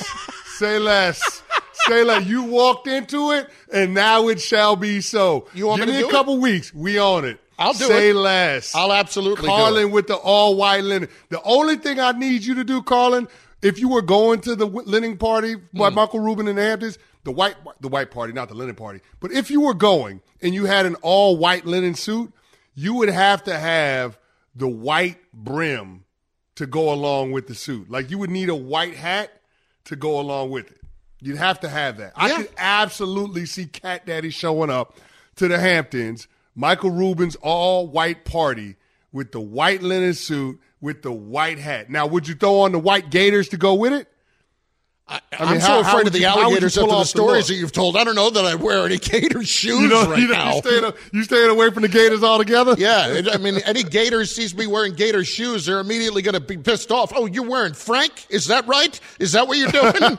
[0.58, 1.44] Say less.
[1.88, 2.26] Say less.
[2.26, 5.48] You walked into it, and now it shall be so.
[5.54, 6.74] You want Give me to me do a couple weeks.
[6.74, 7.40] We on it.
[7.60, 8.16] I'll do Say it.
[8.16, 8.76] less.
[8.76, 11.10] I'll absolutely do Carlin with the all white linen.
[11.30, 13.28] The only thing I need you to do, Carlin,
[13.62, 15.96] if you were going to the linen party by mm.
[15.96, 19.32] Michael Rubin and the Hamptons, the white the white party, not the linen party, but
[19.32, 22.32] if you were going and you had an all white linen suit,
[22.76, 24.20] you would have to have
[24.56, 26.04] the white brim
[26.58, 27.90] to go along with the suit.
[27.90, 29.32] Like you would need a white hat
[29.86, 30.82] to go along with it.
[31.22, 32.14] You'd have to have that.
[32.16, 34.98] I could absolutely see Cat Daddy showing up
[35.38, 38.76] to the Hamptons, Michael Rubin's all white party
[39.12, 41.90] with the white linen suit with the white hat.
[41.90, 44.08] Now, would you throw on the white gaiters to go with it?
[45.10, 46.88] I, mean, am so how- how afraid of the you- how would you alligators after
[46.90, 47.96] the off the stories that you've told.
[47.96, 50.56] I don't know that I'd wear any gator shoes You know, right you, know, now.
[50.56, 52.76] you staying you staying away from the gators altogether.
[52.78, 56.58] yeah, I mean, any gator sees me wearing gator shoes, they're immediately going to be
[56.58, 57.14] pissed off.
[57.16, 58.26] Oh, you're wearing Frank?
[58.30, 59.00] Is that right?
[59.20, 59.94] Is that what you're doing?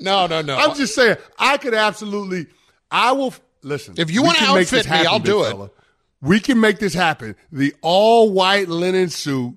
[0.00, 0.56] no, no, no.
[0.56, 2.46] I'm just saying, I could absolutely.
[2.90, 3.94] I will listen.
[3.96, 5.50] If you make this outfit me, happen, I'll do it.
[5.50, 5.70] fella.
[6.20, 7.36] We can make this happen.
[7.50, 9.56] The all white linen suit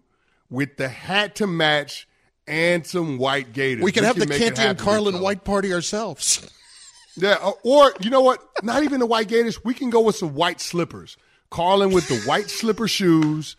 [0.49, 2.07] with the hat to match
[2.47, 3.83] and some white gaiters.
[3.83, 6.49] we can have the make it Canty and Carlin white party ourselves.
[7.17, 8.45] Yeah, or, or you know what?
[8.61, 9.63] Not even the white gaiters.
[9.63, 11.15] We can go with some white slippers.
[11.49, 13.55] Carlin with the white slipper shoes,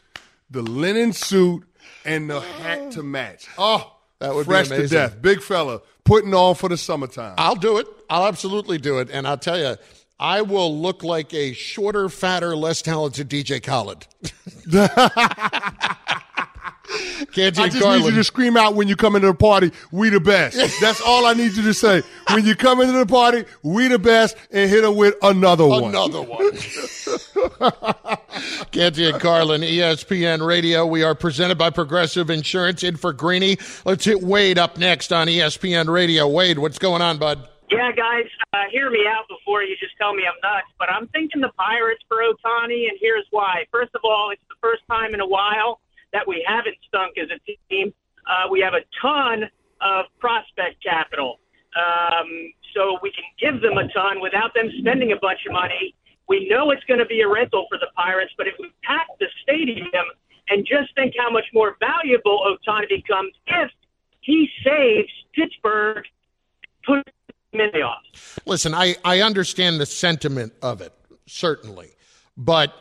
[0.50, 1.64] the linen suit,
[2.04, 3.46] and the hat to match.
[3.56, 5.22] Oh, That would be fresh to death.
[5.22, 7.34] Big fella putting on for the summertime.
[7.38, 7.86] I'll do it.
[8.10, 9.08] I'll absolutely do it.
[9.10, 9.76] And I'll tell you,
[10.20, 14.06] I will look like a shorter, fatter, less talented DJ Khaled.
[17.32, 19.72] Canty I and just need you to scream out when you come into the party,
[19.90, 20.56] we the best.
[20.80, 22.02] That's all I need you to say.
[22.32, 25.84] When you come into the party, we the best, and hit her with another one.
[25.84, 26.52] Another one.
[28.70, 30.86] Canty and Carlin, ESPN Radio.
[30.86, 32.82] We are presented by Progressive Insurance.
[32.82, 33.58] In for Greeny.
[33.84, 36.28] Let's hit Wade up next on ESPN Radio.
[36.28, 37.48] Wade, what's going on, bud?
[37.70, 40.68] Yeah, guys, uh, hear me out before you just tell me I'm nuts.
[40.78, 43.66] But I'm thinking the Pirates for Ohtani, and here's why.
[43.72, 45.80] First of all, it's the first time in a while
[46.16, 47.92] that we haven't stunk as a team.
[48.26, 49.44] Uh, we have a ton
[49.82, 51.38] of prospect capital,
[51.76, 52.28] um,
[52.74, 55.94] so we can give them a ton without them spending a bunch of money.
[56.26, 59.06] We know it's going to be a rental for the Pirates, but if we pack
[59.20, 60.06] the stadium
[60.48, 63.70] and just think how much more valuable Ohtani becomes if
[64.22, 66.04] he saves Pittsburgh,
[66.84, 67.06] put
[67.52, 68.40] him in the offs.
[68.46, 70.92] Listen, I, I understand the sentiment of it,
[71.26, 71.90] certainly.
[72.36, 72.74] But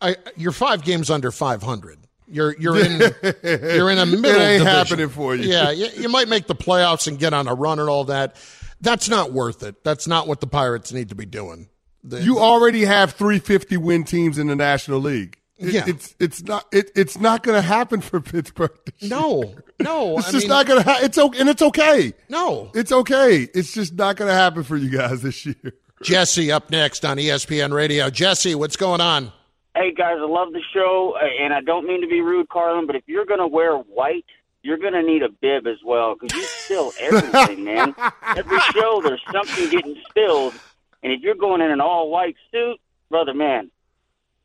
[0.00, 2.03] I, you're five games under 500.
[2.26, 3.00] You're you're in
[3.42, 4.24] you're in a middle.
[4.30, 4.66] It ain't division.
[4.66, 5.48] happening for you.
[5.50, 8.36] Yeah, you, you might make the playoffs and get on a run and all that.
[8.80, 9.82] That's not worth it.
[9.84, 11.68] That's not what the Pirates need to be doing.
[12.02, 15.38] The- You already have three fifty win teams in the National League.
[15.58, 15.84] It- Yeah.
[15.86, 18.72] it's it's not it, it's not going to happen for Pittsburgh.
[18.86, 19.64] this no, year.
[19.80, 20.18] no.
[20.18, 20.90] it's I just mean, not going to.
[20.90, 22.12] Ha- it's okay, and it's okay.
[22.28, 23.48] No, It's okay.
[23.54, 25.74] It's just not going to happen for you guys this year.
[26.02, 28.10] Jesse up next on ESPN Radio.
[28.10, 29.32] Jesse, what's going on?
[29.76, 32.86] Hey guys, I love the show, uh, and I don't mean to be rude, Carlin,
[32.86, 34.24] but if you're gonna wear white,
[34.62, 37.94] you're gonna need a bib as well because you spill everything, man.
[38.36, 40.54] Every show there's something getting spilled,
[41.02, 42.78] and if you're going in an all white suit,
[43.10, 43.70] brother, man,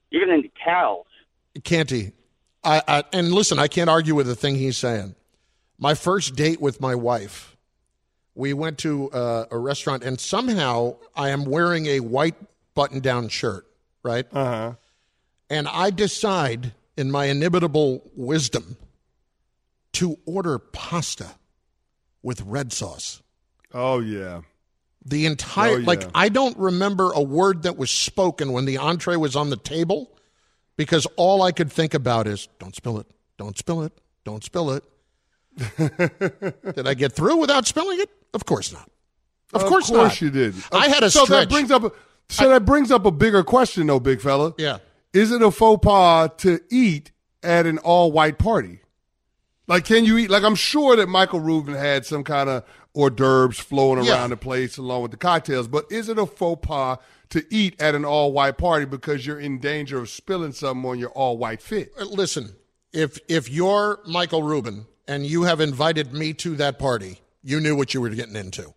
[0.10, 1.06] you're gonna need towels.
[1.64, 2.14] Canty,
[2.64, 5.16] I, I and listen, I can't argue with the thing he's saying.
[5.78, 7.56] My first date with my wife
[8.40, 12.36] we went to uh, a restaurant, and somehow I am wearing a white
[12.74, 13.68] button down shirt,
[14.02, 14.26] right?
[14.32, 14.74] Uh huh.
[15.50, 18.78] And I decide, in my inimitable wisdom,
[19.94, 21.28] to order pasta
[22.22, 23.22] with red sauce.
[23.74, 24.42] Oh yeah.
[25.06, 25.88] The entire, Oh, yeah.
[25.88, 29.58] like, I don't remember a word that was spoken when the entree was on the
[29.58, 30.16] table
[30.78, 33.94] because all I could think about is don't spill it, don't spill it,
[34.26, 34.84] don't spill it.
[35.78, 38.10] Did I get through without spilling it?
[38.34, 38.90] Of course not.
[39.52, 40.22] Of, course, not.
[40.22, 40.54] you did.
[40.72, 41.48] I had a so stretch.
[41.48, 41.92] that brings up a,
[42.30, 44.54] so that brings up a bigger question though, big fella.
[44.60, 44.78] Yeah.
[45.14, 48.80] Is it a faux pas to eat at an all white party?
[49.68, 50.30] Like, can you eat?
[50.30, 52.64] Like, I'm sure that Michael Rubin had some kind of
[52.96, 54.14] hors d'oeuvres flowing Yeah.
[54.14, 56.98] around the place along with the cocktails, but is it a faux pas
[57.30, 60.98] to eat at an all white party because you're in danger of spilling something on
[61.00, 61.92] your all white fit?
[62.00, 62.56] Uh, Listen,
[62.94, 67.76] if if you're Michael Rubin and you have invited me to that party, you knew
[67.76, 68.74] what you were getting into.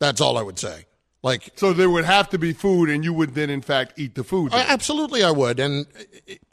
[0.00, 0.86] That's all I would say.
[1.22, 4.14] Like, So there would have to be food, and you would then, in fact, eat
[4.16, 4.52] the food.
[4.52, 5.60] I, absolutely, I would.
[5.60, 5.86] And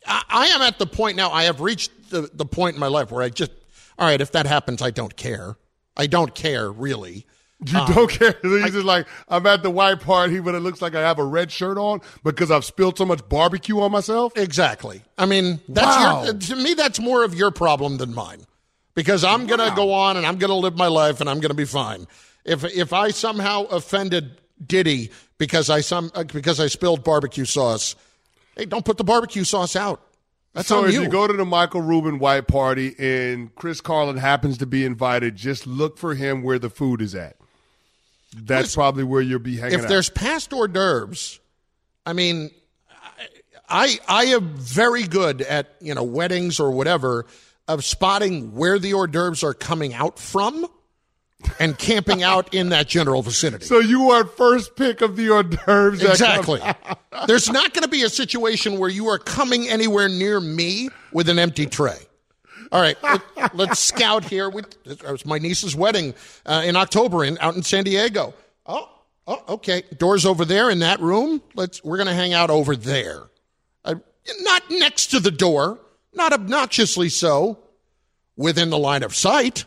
[0.06, 1.32] I, I am at the point now.
[1.32, 3.52] I have reached the the point in my life where I just,
[3.98, 5.58] all right, if that happens, I don't care.
[5.98, 7.26] I don't care really.
[7.66, 8.36] You Um, don't care.
[8.42, 11.26] He's just like, I'm at the white party, but it looks like I have a
[11.26, 14.32] red shirt on because I've spilled so much barbecue on myself.
[14.38, 15.02] Exactly.
[15.18, 16.24] I mean, that's Wow.
[16.26, 18.46] your, to me, that's more of your problem than mine,
[18.96, 21.66] because I'm gonna go on and I'm gonna live my life and I'm gonna be
[21.66, 22.08] fine.
[22.46, 27.96] If if I somehow offended Diddy because I some uh, because I spilled barbecue sauce,
[28.56, 30.02] hey, don't put the barbecue sauce out.
[30.54, 31.04] That's so on if you.
[31.04, 35.36] you go to the Michael Rubin white party and Chris Carlin happens to be invited,
[35.36, 37.36] just look for him where the food is at.
[38.36, 39.90] That's probably where you'll be hanging if out.
[39.90, 41.40] there's past hors d'oeuvres,
[42.06, 42.52] I mean,
[43.68, 47.26] I I am very good at you know weddings or whatever
[47.68, 50.66] of spotting where the hors d'oeuvres are coming out from,
[51.60, 53.66] and camping out in that general vicinity.
[53.66, 56.04] so you are first pick of the hors d'oeuvres.
[56.04, 56.62] Exactly.
[57.28, 61.30] There's not going to be a situation where you are coming anywhere near me with
[61.30, 61.98] an empty tray.
[62.72, 62.98] All right,
[63.54, 64.48] let, us scout here.
[64.48, 66.14] We, it was my niece's wedding
[66.46, 68.36] uh, in October in out in San Diego.
[68.66, 68.88] Oh,
[69.26, 69.82] oh, okay.
[69.98, 71.42] Doors over there in that room.
[71.56, 71.84] Let's.
[71.84, 73.24] We're going to hang out over there,
[73.86, 73.96] uh,
[74.42, 75.80] not next to the door,
[76.14, 77.58] not obnoxiously so,
[78.38, 79.66] within the line of sight.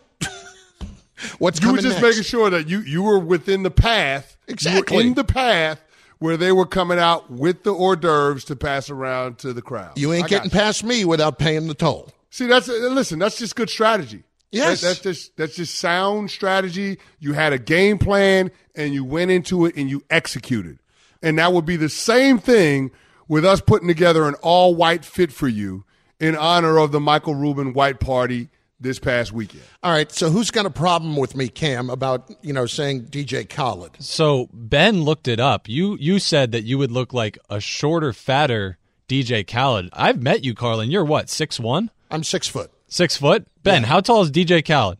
[1.38, 2.02] What's You were just next?
[2.02, 4.36] making sure that you, you were within the path.
[4.46, 5.06] You were Exactly.
[5.06, 5.82] in the path
[6.18, 9.98] where they were coming out with the hors d'oeuvres to pass around to the crowd.
[9.98, 12.10] You ain't I getting past me without paying the toll.
[12.30, 13.18] See, that's listen.
[13.18, 14.22] That's just good strategy.
[14.50, 14.80] Yes.
[14.80, 16.98] That- that's just that's just sound strategy.
[17.18, 20.78] You had a game plan and you went into it and you executed.
[21.22, 22.90] And that would be the same thing
[23.28, 25.84] with us putting together an all white fit for you
[26.20, 28.48] in honor of the Michael Rubin White Party
[28.82, 29.62] this past weekend.
[29.82, 33.48] All right, so who's got a problem with me, Cam, about you know saying DJ
[33.48, 33.92] Khaled?
[34.00, 35.68] So Ben looked it up.
[35.68, 38.78] You you said that you would look like a shorter, fatter
[39.08, 39.88] DJ Khaled.
[39.92, 40.90] I've met you, Carlin.
[40.90, 41.90] You're what, six one?
[42.10, 42.70] I'm six foot.
[42.88, 43.46] Six foot?
[43.62, 44.98] Ben, how tall is DJ Khaled?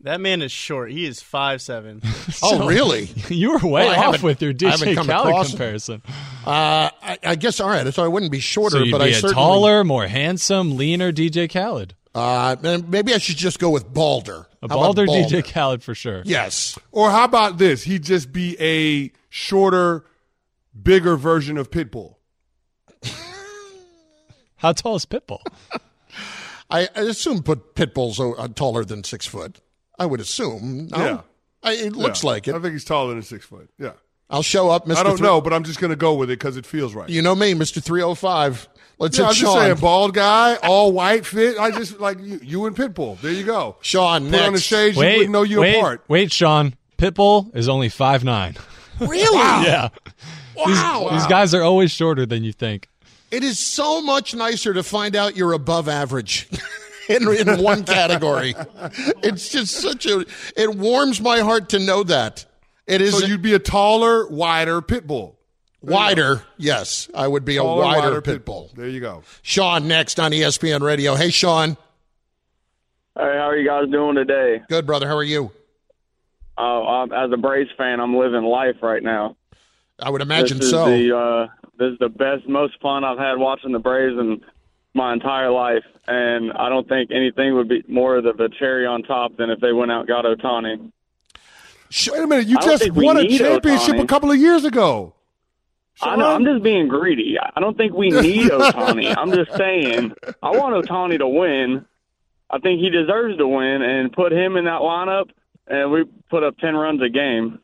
[0.00, 0.92] That man is short.
[0.92, 2.00] He is five seven.
[2.42, 3.08] Oh, really?
[3.28, 6.02] You were way Well, off with your I haven't DJ Khaled comparison.
[6.46, 7.92] Uh, I, I guess all right.
[7.92, 10.76] So I wouldn't be shorter, So you'd but be I a certainly taller, more handsome,
[10.76, 11.94] leaner DJ Khaled.
[12.16, 12.56] Uh,
[12.88, 14.46] maybe I should just go with balder.
[14.62, 16.22] A How about balder DJ Khaled for sure.
[16.24, 16.78] Yes.
[16.90, 17.82] Or how about this?
[17.82, 20.04] He'd just be a shorter,
[20.82, 22.14] bigger version of Pitbull.
[24.56, 25.40] How tall is Pitbull?
[26.70, 29.60] I, I assume put Pitbull's uh, taller than six foot.
[29.98, 30.88] I would assume.
[30.88, 30.96] No?
[30.98, 31.20] Yeah.
[31.62, 32.30] I, it looks Yeah.
[32.30, 32.54] like it.
[32.54, 33.68] I think he's taller than six foot.
[33.78, 33.92] Yeah.
[34.28, 34.96] I'll show up, Mr.
[34.96, 36.94] I don't Three- know, but I'm just going to go with it because it feels
[36.94, 37.08] right.
[37.08, 37.82] You know me, Mr.
[37.82, 38.68] 305.
[38.98, 39.58] Let's yeah, hit I'm just Sean.
[39.62, 41.58] saying, bald guy, all white fit.
[41.58, 43.20] I just like you, you and Pitbull.
[43.20, 43.76] There you go.
[43.82, 44.62] Sean, Put on the next.
[44.62, 46.02] shades, you wouldn't know you wait, apart.
[46.08, 46.74] wait, Sean.
[46.98, 48.56] Pitbull is only five nine.
[48.98, 49.36] Really?
[49.66, 49.90] yeah.
[50.56, 51.08] Wow.
[51.12, 52.88] These guys are always shorter than you think.
[53.30, 56.48] It is so much nicer to find out you're above average
[57.10, 58.54] in, in one category.
[59.22, 60.24] It's just such a.
[60.56, 62.46] It warms my heart to know that
[62.86, 65.34] it is So you'd be a taller, wider pit Pitbull.
[65.82, 66.42] wider.
[66.56, 68.70] Yes, I would be a wider, wider pit bull.
[68.74, 69.22] There you go.
[69.42, 71.14] Sean next on ESPN Radio.
[71.14, 71.70] Hey, Sean.
[71.70, 74.62] Hey, how are you guys doing today?
[74.68, 75.08] Good brother.
[75.08, 75.50] How are you?
[76.58, 79.36] Uh, I'm, as a Braves fan, I'm living life right now.
[79.98, 80.86] I would imagine this is so.
[80.86, 81.46] The, uh,
[81.78, 84.40] this is the best, most fun I've had watching the Braves in
[84.94, 89.02] my entire life, and I don't think anything would be more of the cherry on
[89.02, 90.90] top than if they went out and got Ohtani.
[92.12, 92.46] Wait a minute.
[92.48, 94.02] You just won a championship Ohtani.
[94.02, 95.14] a couple of years ago.
[96.02, 96.26] I know.
[96.26, 97.36] I'm just being greedy.
[97.38, 99.14] I don't think we need Ohtani.
[99.16, 100.12] I'm just saying.
[100.42, 101.86] I want Ohtani to win.
[102.50, 105.30] I think he deserves to win, and put him in that lineup.
[105.66, 107.60] and we put up ten runs a game.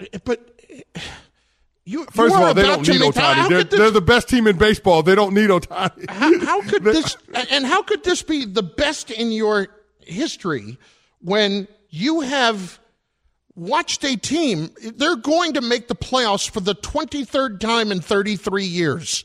[0.00, 0.40] Eh, but
[0.70, 1.00] eh,
[1.84, 3.48] you First you of all, they don't need Ohtani.
[3.48, 5.02] They're, this- they're the best team in baseball.
[5.02, 6.08] They don't need Ohtani.
[6.10, 7.16] how, how could this
[7.50, 9.68] and how could this be the best in your
[10.00, 10.78] history
[11.20, 12.78] when you have
[13.56, 18.64] watched a team they're going to make the playoffs for the 23rd time in 33
[18.64, 19.24] years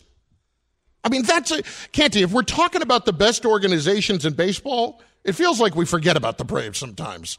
[1.03, 1.61] i mean that's a
[1.91, 6.15] canty if we're talking about the best organizations in baseball it feels like we forget
[6.17, 7.38] about the braves sometimes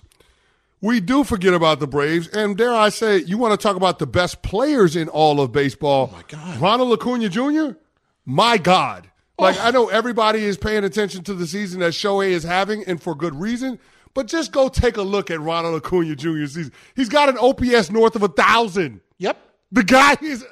[0.83, 4.01] We do forget about the Braves, and dare I say, you want to talk about
[4.01, 6.11] the best players in all of baseball?
[6.13, 7.79] Oh my God, Ronald Acuna Jr.
[8.27, 9.63] My God, like oh.
[9.63, 13.15] I know everybody is paying attention to the season that Shohei is having, and for
[13.15, 13.79] good reason.
[14.15, 16.47] But just go take a look at Ronald Acuna Jr.
[16.47, 16.73] season.
[16.95, 19.01] He's got an OPS north of a thousand.
[19.19, 19.39] Yep,
[19.71, 20.45] the guy is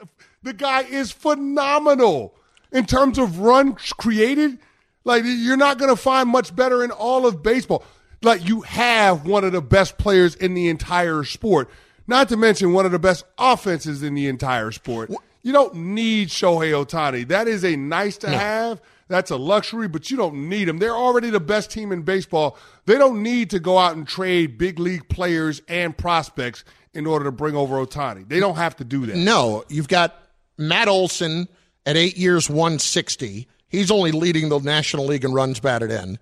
[0.43, 2.35] the guy is phenomenal
[2.73, 4.59] in terms of runs created.
[5.05, 7.85] Like you're not going to find much better in all of baseball.
[8.23, 11.71] Like you have one of the best players in the entire sport.
[12.07, 15.11] Not to mention one of the best offenses in the entire sport.
[15.43, 17.29] You don't need Shohei Ohtani.
[17.29, 18.81] That is a nice to have.
[19.11, 20.79] That's a luxury, but you don't need them.
[20.79, 22.57] They're already the best team in baseball.
[22.87, 27.25] They don't need to go out and trade big league players and prospects in order
[27.25, 28.29] to bring over Ohtani.
[28.29, 29.17] They don't have to do that.
[29.17, 30.15] No, you've got
[30.57, 31.49] Matt Olson
[31.85, 33.49] at eight years, 160.
[33.69, 36.17] He's only leading the National League in runs batted in.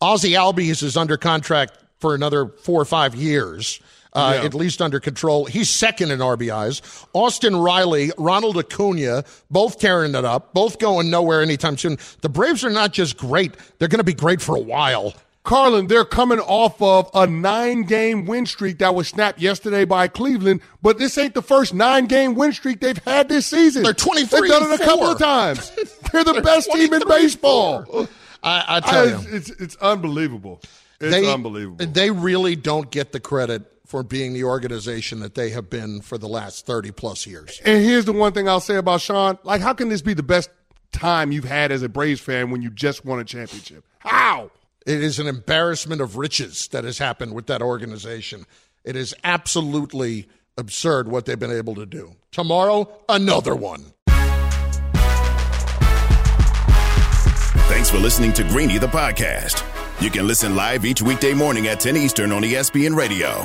[0.00, 3.80] Ozzie Albies is under contract for another four or five years,
[4.12, 4.44] uh, Yeah.
[4.44, 5.46] at least under control.
[5.46, 7.06] He's second in RBIs.
[7.12, 11.98] Austin Riley, Ronald Acuna, both tearing it up, both going nowhere anytime soon.
[12.20, 15.14] The Braves are not just great; they're going to be great for a while.
[15.44, 20.06] Carlin, they're coming off of a nine game win streak that was snapped yesterday by
[20.06, 23.82] Cleveland, but this ain't the first nine game win streak they've had this season.
[23.82, 25.70] They're 23 They've done it a couple of times.
[26.12, 28.06] They're the best team in baseball.
[28.40, 29.16] I, I tell you.
[29.30, 30.60] it's, it's, it's unbelievable.
[31.00, 31.84] It's they, unbelievable.
[31.86, 36.16] They really don't get the credit for being the organization that they have been for
[36.16, 37.60] the last 30 plus years.
[37.62, 39.36] And here's the one thing I'll say about Sean.
[39.44, 40.48] Like, how can this be the best
[40.92, 43.84] time you've had as a Braves fan when you just won a championship?
[43.98, 44.50] How?
[44.86, 48.46] It is an embarrassment of riches that has happened with that organization.
[48.82, 50.26] It is absolutely
[50.56, 52.16] absurd what they've been able to do.
[52.30, 53.92] Tomorrow, another one.
[57.68, 59.62] Thanks for listening to Greeny the podcast.
[60.00, 63.44] You can listen live each weekday morning at 10 Eastern on ESPN Radio.